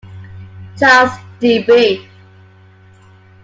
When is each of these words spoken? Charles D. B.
Charles 0.79 1.11
D. 1.39 1.61
B. 1.63 2.03